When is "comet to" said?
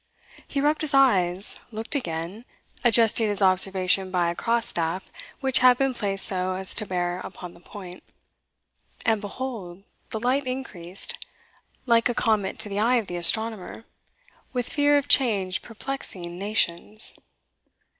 12.15-12.67